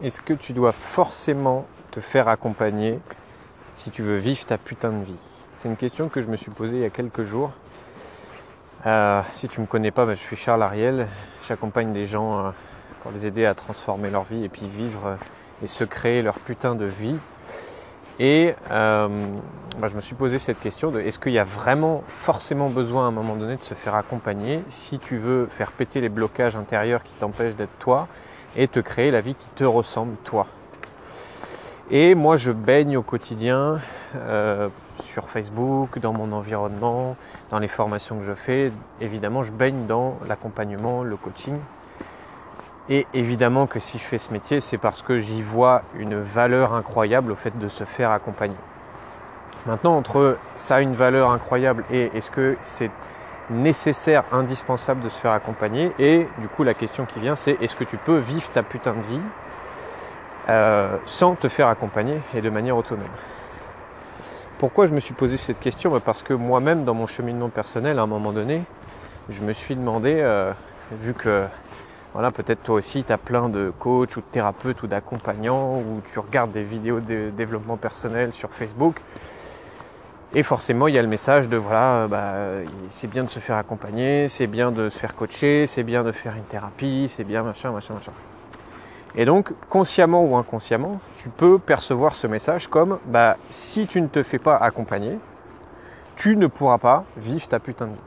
[0.00, 3.00] Est-ce que tu dois forcément te faire accompagner
[3.74, 5.18] si tu veux vivre ta putain de vie?
[5.56, 7.50] C'est une question que je me suis posée il y a quelques jours.
[8.86, 11.08] Euh, si tu ne me connais pas, ben, je suis Charles Ariel.
[11.48, 12.50] J'accompagne des gens euh,
[13.02, 15.16] pour les aider à transformer leur vie et puis vivre euh,
[15.64, 17.16] et se créer leur putain de vie.
[18.20, 19.18] Et ben,
[19.82, 23.08] je me suis posé cette question de est-ce qu'il y a vraiment forcément besoin à
[23.08, 24.62] un moment donné de se faire accompagner?
[24.68, 28.06] Si tu veux faire péter les blocages intérieurs qui t'empêchent d'être toi
[28.56, 30.46] et te créer la vie qui te ressemble, toi.
[31.90, 33.80] Et moi, je baigne au quotidien
[34.14, 37.16] euh, sur Facebook, dans mon environnement,
[37.50, 38.72] dans les formations que je fais.
[39.00, 41.56] Évidemment, je baigne dans l'accompagnement, le coaching.
[42.90, 46.74] Et évidemment que si je fais ce métier, c'est parce que j'y vois une valeur
[46.74, 48.56] incroyable au fait de se faire accompagner.
[49.66, 52.90] Maintenant, entre ça a une valeur incroyable et est-ce que c'est
[53.50, 55.94] nécessaire, indispensable de se faire accompagner.
[55.98, 58.94] Et du coup, la question qui vient, c'est est-ce que tu peux vivre ta putain
[58.94, 59.20] de vie
[60.48, 63.06] euh, sans te faire accompagner et de manière autonome?
[64.58, 65.90] Pourquoi je me suis posé cette question?
[65.90, 68.62] Bah, Parce que moi-même, dans mon cheminement personnel, à un moment donné,
[69.28, 70.52] je me suis demandé, euh,
[70.92, 71.44] vu que
[72.12, 76.00] voilà, peut-être toi aussi, tu as plein de coachs ou de thérapeutes ou d'accompagnants, ou
[76.12, 79.00] tu regardes des vidéos de développement personnel sur Facebook,
[80.34, 82.34] et forcément, il y a le message de voilà, bah,
[82.88, 86.12] c'est bien de se faire accompagner, c'est bien de se faire coacher, c'est bien de
[86.12, 88.12] faire une thérapie, c'est bien machin, machin, machin.
[89.14, 94.06] Et donc, consciemment ou inconsciemment, tu peux percevoir ce message comme bah, si tu ne
[94.06, 95.18] te fais pas accompagner,
[96.16, 97.98] tu ne pourras pas vivre ta putain de vie.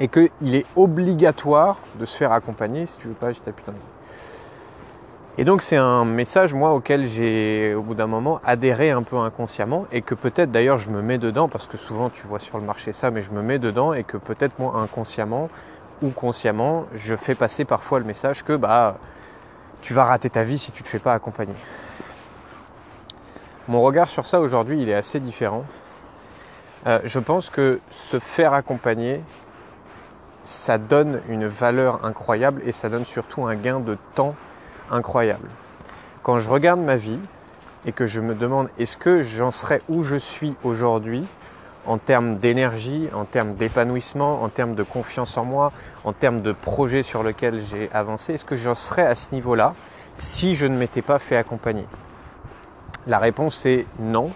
[0.00, 3.72] Et qu'il est obligatoire de se faire accompagner si tu veux pas vivre ta putain
[3.72, 3.84] de vie.
[5.38, 9.16] Et donc c'est un message moi auquel j'ai au bout d'un moment adhéré un peu
[9.16, 12.58] inconsciemment et que peut-être d'ailleurs je me mets dedans parce que souvent tu vois sur
[12.58, 15.48] le marché ça mais je me mets dedans et que peut-être moi inconsciemment
[16.02, 18.98] ou consciemment je fais passer parfois le message que bah
[19.80, 21.56] tu vas rater ta vie si tu te fais pas accompagner.
[23.68, 25.64] Mon regard sur ça aujourd'hui il est assez différent.
[26.86, 29.22] Euh, je pense que se faire accompagner
[30.42, 34.34] ça donne une valeur incroyable et ça donne surtout un gain de temps
[34.90, 35.48] incroyable.
[36.22, 37.18] Quand je regarde ma vie
[37.86, 41.24] et que je me demande est-ce que j'en serais où je suis aujourd'hui
[41.86, 45.72] en termes d'énergie, en termes d'épanouissement, en termes de confiance en moi,
[46.04, 49.74] en termes de projet sur lequel j'ai avancé, est-ce que j'en serais à ce niveau-là
[50.16, 51.86] si je ne m'étais pas fait accompagner?
[53.06, 54.30] La réponse est non,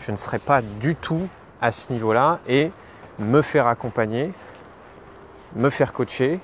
[0.00, 1.28] je ne serais pas du tout
[1.60, 2.70] à ce niveau-là et
[3.18, 4.32] me faire accompagner,
[5.54, 6.40] me faire coacher,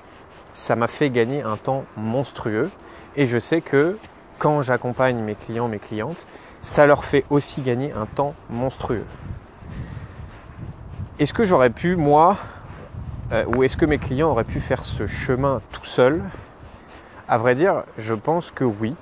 [0.53, 2.71] ça m'a fait gagner un temps monstrueux
[3.15, 3.97] et je sais que
[4.39, 6.25] quand j'accompagne mes clients, mes clientes,
[6.59, 9.05] ça leur fait aussi gagner un temps monstrueux.
[11.19, 12.37] Est-ce que j'aurais pu, moi,
[13.31, 16.23] euh, ou est-ce que mes clients auraient pu faire ce chemin tout seuls
[17.27, 18.95] À vrai dire, je pense que oui.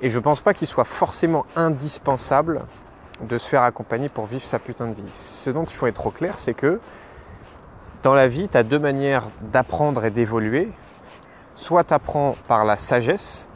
[0.00, 2.62] Et je ne pense pas qu'il soit forcément indispensable
[3.20, 5.10] de se faire accompagner pour vivre sa putain de vie.
[5.14, 6.80] Ce dont il faut être trop clair, c'est que
[8.02, 10.68] dans la vie, tu as deux manières d'apprendre et d'évoluer
[11.58, 13.48] soit tu apprends par la sagesse,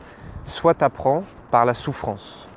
[0.47, 2.49] soit tu apprends par la souffrance.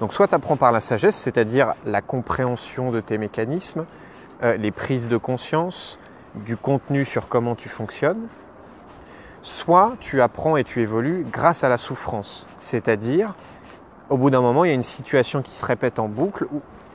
[0.00, 3.84] Donc soit tu apprends par la sagesse, c'est-à-dire la compréhension de tes mécanismes,
[4.42, 5.98] euh, les prises de conscience,
[6.34, 8.28] du contenu sur comment tu fonctionnes,
[9.42, 13.34] soit tu apprends et tu évolues grâce à la souffrance, c'est-à-dire
[14.08, 16.46] au bout d'un moment il y a une situation qui se répète en boucle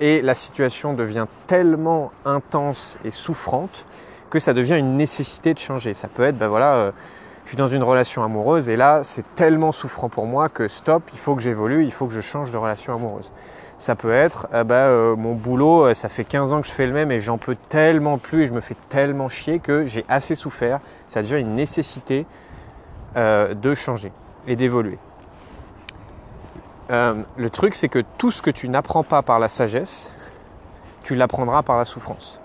[0.03, 3.86] et la situation devient tellement intense et souffrante
[4.30, 5.94] que ça devient une nécessité de changer.
[5.94, 6.91] Ça peut être, ben voilà, euh,
[7.46, 11.03] je suis dans une relation amoureuse et là, c'est tellement souffrant pour moi que stop,
[11.13, 13.31] il faut que j'évolue, il faut que je change de relation amoureuse.
[13.78, 16.86] Ça peut être, euh, ben, euh, mon boulot, ça fait 15 ans que je fais
[16.86, 20.03] le même et j'en peux tellement plus et je me fais tellement chier que j'ai
[20.09, 20.81] assez souffert.
[21.08, 22.25] Ça devient une nécessité
[23.16, 24.12] de changer
[24.47, 24.97] et d'évoluer.
[26.89, 30.11] Le truc, c'est que tout ce que tu n'apprends pas par la sagesse,
[31.03, 32.39] tu l'apprendras par la souffrance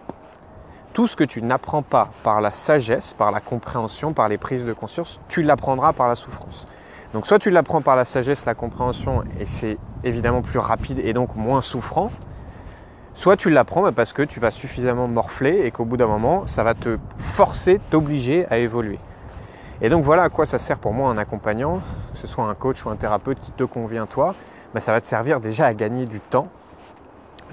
[0.98, 4.66] tout ce que tu n'apprends pas par la sagesse, par la compréhension, par les prises
[4.66, 6.66] de conscience, tu l'apprendras par la souffrance.
[7.14, 11.12] Donc soit tu l'apprends par la sagesse, la compréhension, et c'est évidemment plus rapide et
[11.12, 12.10] donc moins souffrant,
[13.14, 16.46] soit tu l'apprends bah, parce que tu vas suffisamment morfler et qu'au bout d'un moment,
[16.46, 18.98] ça va te forcer, t'obliger à évoluer.
[19.80, 21.80] Et donc voilà à quoi ça sert pour moi un accompagnant,
[22.12, 24.34] que ce soit un coach ou un thérapeute qui te convient toi,
[24.74, 26.48] bah, ça va te servir déjà à gagner du temps.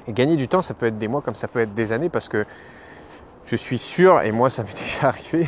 [0.08, 2.10] Et gagner du temps, ça peut être des mois comme ça peut être des années
[2.10, 2.46] parce que
[3.46, 5.48] je suis sûr, et moi ça m'est déjà arrivé,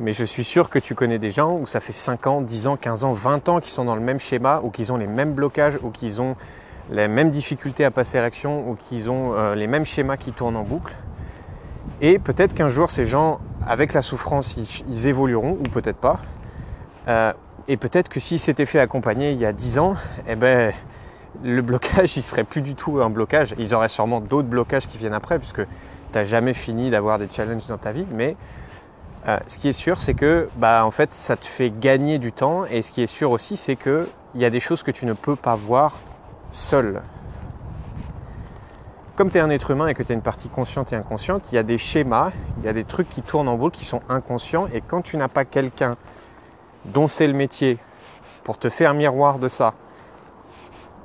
[0.00, 2.66] mais je suis sûr que tu connais des gens où ça fait 5 ans, 10
[2.66, 5.06] ans, 15 ans, 20 ans qui sont dans le même schéma, ou qu'ils ont les
[5.06, 6.34] mêmes blocages, ou qu'ils ont
[6.90, 10.32] les mêmes difficultés à passer à l'action, ou qu'ils ont euh, les mêmes schémas qui
[10.32, 10.94] tournent en boucle.
[12.00, 16.20] Et peut-être qu'un jour ces gens, avec la souffrance, ils, évolueront, ou peut-être pas.
[17.08, 17.32] Euh,
[17.68, 19.96] Et peut-être que si c'était fait accompagner il y a 10 ans,
[20.26, 20.72] eh ben,
[21.42, 23.54] le blocage, il serait plus du tout un blocage.
[23.58, 25.68] Ils auraient sûrement d'autres blocages qui viennent après, puisque tu
[26.14, 28.06] n'as jamais fini d'avoir des challenges dans ta vie.
[28.10, 28.36] Mais
[29.28, 32.32] euh, ce qui est sûr, c'est que bah, en fait, ça te fait gagner du
[32.32, 32.64] temps.
[32.66, 35.12] Et ce qui est sûr aussi, c'est qu'il y a des choses que tu ne
[35.14, 35.98] peux pas voir
[36.52, 37.02] seul.
[39.16, 41.50] Comme tu es un être humain et que tu as une partie consciente et inconsciente,
[41.50, 43.86] il y a des schémas, il y a des trucs qui tournent en boucle qui
[43.86, 44.68] sont inconscients.
[44.74, 45.92] Et quand tu n'as pas quelqu'un
[46.84, 47.78] dont c'est le métier
[48.44, 49.72] pour te faire miroir de ça,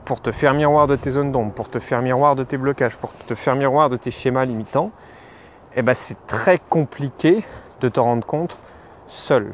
[0.04, 2.98] pour te faire miroir de tes zones d'ombre, pour te faire miroir de tes blocages,
[2.98, 4.92] pour te faire miroir de tes schémas limitants,
[5.78, 7.46] eh ben c'est très compliqué
[7.80, 8.58] de te rendre compte
[9.08, 9.54] seul.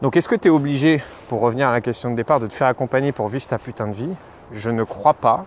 [0.00, 2.54] Donc est-ce que tu es obligé, pour revenir à la question de départ, de te
[2.54, 4.14] faire accompagner pour vivre ta putain de vie?
[4.50, 5.44] Je ne crois pas.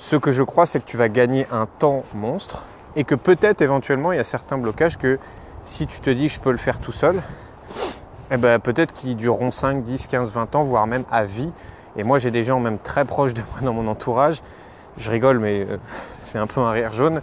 [0.00, 2.64] Ce que je crois, c'est que tu vas gagner un temps monstre
[2.96, 5.18] et que peut-être éventuellement il y a certains blocages que
[5.62, 7.22] si tu te dis je peux le faire tout seul,
[8.30, 11.50] eh ben, peut-être qu'ils dureront 5, 10, 15, 20 ans, voire même à vie.
[11.96, 14.42] Et moi j'ai des gens même très proches de moi dans mon entourage,
[14.96, 15.76] je rigole mais euh,
[16.22, 17.20] c'est un peu un rire jaune,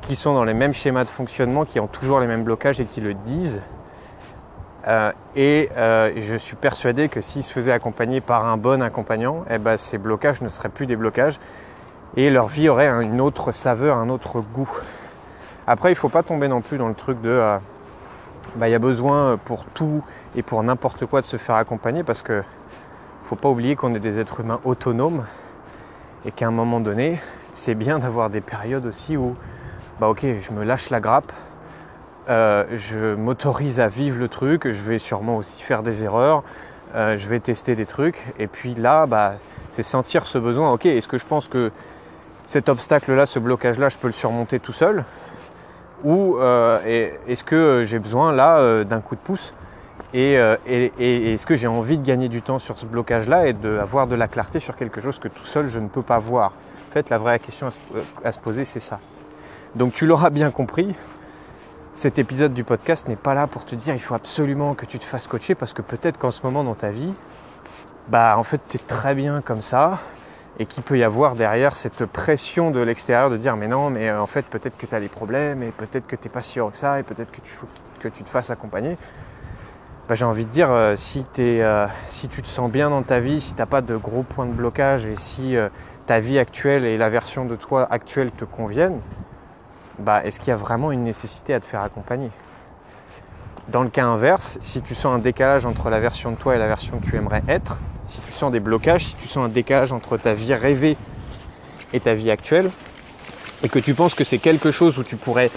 [0.00, 2.86] qui sont dans les mêmes schémas de fonctionnement, qui ont toujours les mêmes blocages et
[2.86, 3.60] qui le disent.
[4.88, 9.44] Euh, et euh, je suis persuadé que s'ils se faisaient accompagner par un bon accompagnant,
[9.50, 11.38] eh ben, ces blocages ne seraient plus des blocages
[12.16, 14.70] et leur vie aurait une autre saveur, un autre goût.
[15.66, 17.58] Après, il ne faut pas tomber non plus dans le truc de euh,
[18.56, 20.02] bah, il y a besoin pour tout
[20.36, 22.42] et pour n'importe quoi de se faire accompagner parce que
[23.22, 25.24] faut pas oublier qu'on est des êtres humains autonomes
[26.26, 27.20] et qu'à un moment donné,
[27.54, 29.34] c'est bien d'avoir des périodes aussi où
[30.00, 31.32] bah ok, je me lâche la grappe,
[32.28, 36.42] euh, je m'autorise à vivre le truc, je vais sûrement aussi faire des erreurs,
[36.94, 39.34] euh, je vais tester des trucs, et puis là, bah,
[39.70, 41.70] c'est sentir ce besoin, ok, est-ce que je pense que
[42.44, 45.04] cet obstacle-là, ce blocage-là, je peux le surmonter tout seul
[46.04, 49.54] Ou euh, est-ce que j'ai besoin là d'un coup de pouce
[50.12, 54.14] et, est-ce que j'ai envie de gagner du temps sur ce blocage-là et d'avoir de
[54.14, 56.52] la clarté sur quelque chose que tout seul je ne peux pas voir?
[56.90, 57.68] En fait, la vraie question
[58.22, 59.00] à se poser, c'est ça.
[59.74, 60.94] Donc tu l'auras bien compris,
[61.94, 64.98] cet épisode du podcast n'est pas là pour te dire il faut absolument que tu
[64.98, 67.12] te fasses coacher parce que peut-être qu'en ce moment dans ta vie,
[68.08, 70.00] bah en fait tu es très bien comme ça
[70.56, 74.08] et qu'il peut y avoir derrière cette pression de l'extérieur de dire mais non mais
[74.08, 76.42] euh, en fait peut-être que tu as des problèmes et peut-être que tu n'es pas
[76.42, 77.68] sûr que ça et peut-être que tu faut
[78.00, 78.98] que tu te fasses accompagner.
[80.08, 83.20] Bah, j'ai envie de dire euh, si, euh, si tu te sens bien dans ta
[83.20, 85.56] vie, si tu n'as pas de gros points de blocage et si
[86.06, 89.02] ta vie actuelle et la version de toi actuelle te conviennent,
[89.98, 92.32] bah, est-ce qu'il y a vraiment une nécessité à te faire accompagner?
[93.66, 96.58] Dans le cas inverse, si tu sens un décalage entre la version de toi et
[96.58, 99.48] la version que tu aimerais être, si tu sens des blocages, si tu sens un
[99.48, 100.96] décalage entre ta vie rêvée
[101.92, 102.70] et ta vie actuelle,
[103.62, 105.50] et que tu penses que c'est quelque chose où tu pourrais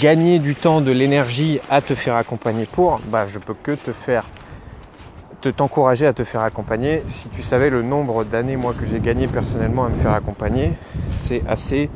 [0.00, 3.92] gagner du temps, de l'énergie à te faire accompagner pour, bah, je peux que te
[3.92, 4.24] faire
[5.40, 7.02] te t'encourager à te faire accompagner.
[7.06, 10.72] Si tu savais le nombre d'années moi que j'ai gagné personnellement à me faire accompagner,
[11.10, 11.88] c'est assez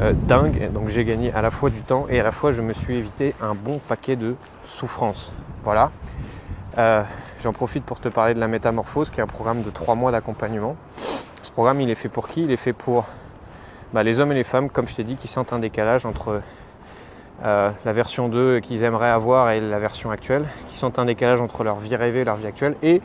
[0.00, 0.70] euh, dingue.
[0.72, 2.96] Donc j'ai gagné à la fois du temps et à la fois je me suis
[2.96, 4.34] évité un bon paquet de
[4.66, 5.34] souffrances.
[5.64, 5.90] Voilà.
[6.78, 7.02] Euh,
[7.42, 10.12] j'en profite pour te parler de la métamorphose, qui est un programme de trois mois
[10.12, 10.76] d'accompagnement.
[11.42, 12.42] Ce programme, il est fait pour qui?
[12.42, 13.06] Il est fait pour
[13.92, 16.42] bah, les hommes et les femmes, comme je t'ai dit, qui sentent un décalage entre
[17.44, 21.40] euh, la version 2 qu'ils aimeraient avoir et la version actuelle, qui sentent un décalage
[21.40, 23.02] entre leur vie rêvée et leur vie actuelle, et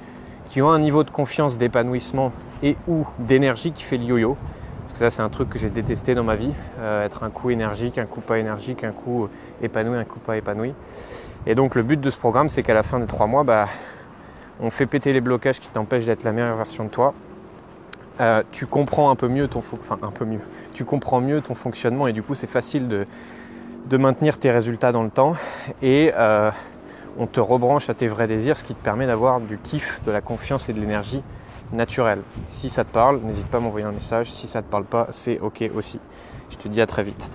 [0.48, 2.32] qui ont un niveau de confiance, d'épanouissement
[2.62, 4.38] et ou d'énergie qui fait le yo-yo.
[4.86, 7.32] Parce que ça, c'est un truc que j'ai détesté dans ma vie, euh, être un
[7.32, 9.28] coup énergique, un coup pas énergique, un coup
[9.60, 10.76] épanoui, un coup pas épanoui.
[11.48, 13.68] Et donc le but de ce programme, c'est qu'à la fin des trois mois, bah,
[14.60, 17.16] on fait péter les blocages qui t'empêchent d'être la meilleure version de toi.
[18.20, 19.60] Euh, tu comprends un peu mieux ton,
[21.56, 23.08] fonctionnement et du coup, c'est facile de,
[23.88, 25.36] de maintenir tes résultats dans le temps
[25.82, 26.52] et euh,
[27.18, 30.12] on te rebranche à tes vrais désirs, ce qui te permet d'avoir du kiff, de
[30.12, 31.24] la confiance et de l'énergie
[31.72, 32.20] naturel.
[32.50, 34.32] Si ça te parle, n'hésite pas à m'envoyer un message.
[34.32, 36.00] Si ça te parle pas, c'est ok aussi.
[36.50, 37.30] Je te dis à très vite.